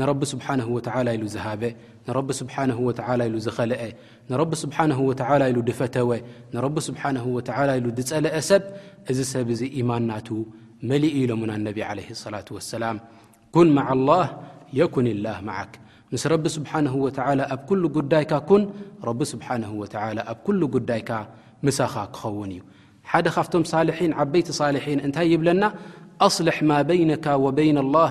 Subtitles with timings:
[0.00, 1.62] ንረብ ስብሓን ወላ ኢሉ ዝሃበ
[2.08, 2.56] ንረቢ ስብሓ
[2.88, 3.82] ወላ ኢሉ ዘኸለአ
[4.30, 6.10] ንረቢ ስብሓን ወላ ኢሉ ድፈተወ
[6.54, 7.38] ንረቢ ስብሓን ወ
[7.78, 8.62] ኢሉ ዝጸለአ ሰብ
[9.10, 10.28] እዚ ሰብ እዚ ኢማን ናቱ
[10.90, 12.40] መሊኢ ኢሎ ምና ነቢ ለይ ላ
[12.74, 12.98] ሰላም
[13.56, 14.26] ኩን ማዓ ላህ
[14.78, 15.72] የኩን ላህ መዓክ
[16.14, 18.62] ምስ ረቢ ስብሓን ወላ ኣብ ኩሉ ጉዳይካ ኩን
[19.08, 19.62] ረቢ ስብሓን
[20.32, 21.10] ኣብ ኩሉ ጉዳይካ
[21.66, 22.60] ምሳኻ ክኸውን እዩ
[23.10, 25.62] ሓደ ካፍቶም ሳልን ዓበይቲ ልሒን እንታይ ይብለና
[26.26, 28.10] ኣصልሕ ማ በይነካ ወበይን ኣላህ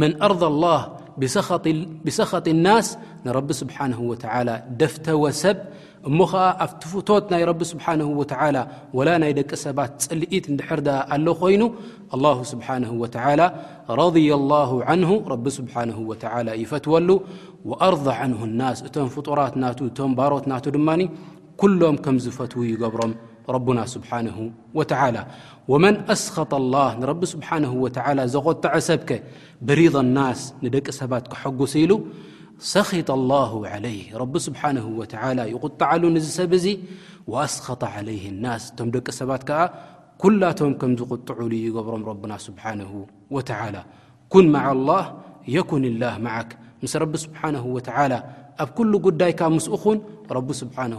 [0.00, 0.80] መን ኣርض الላህ
[2.06, 2.88] ብሰخጢ الናስ
[3.26, 4.48] ንረቢ ስብሓነه وተላ
[4.80, 5.56] ደፍተ ወሰብ
[6.08, 8.56] እሞ ኸዓ ኣብቲ ፍቶት ናይ ረቢ ስብሓንه ወተላ
[8.98, 11.60] ወላ ናይ ደቂ ሰባት ጽልኢት እንድሕርዳ ኣሎ ኾይኑ
[12.14, 13.16] الله ስብሓነه وተ
[14.00, 14.70] ረضያ الላه
[15.02, 16.22] ንሁ ረቢ ስብሓነه ወተ
[16.62, 17.08] ይፈትወሉ
[17.70, 21.00] ወኣርض ዓንه الናስ እቶም ፍጡራት ናቱ እቶም ባሮት ናቱ ድማኒ
[21.60, 23.12] ኩሎም ከም ዝፈትዉ ይገብሮም
[23.76, 24.10] ና ስብሓ
[25.82, 27.44] መ ኣስ ስ
[28.34, 29.10] ዘቆጥዐ ሰብ
[29.68, 29.96] ብض
[30.66, 31.92] ንደቂ ሰባት ክጉ ኢሉ
[32.64, 32.66] ይ
[34.46, 34.62] ስብሓ
[35.54, 36.66] ይغጥዓሉ ንሰብ እዚ
[37.54, 37.56] ስ
[38.16, 38.24] ይ
[38.78, 39.64] ቶም ደቂ ሰባት ኣ
[40.22, 42.64] ኩላቶም ከምዝغጥዕሉ ይገብሮም ና ስብሓ
[46.82, 47.26] ምስ ቢ ስ
[48.62, 48.68] ኣብ
[49.06, 50.94] ጉዳይካ ን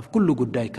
[0.00, 0.06] ኣብ
[0.40, 0.78] ጉዳይካ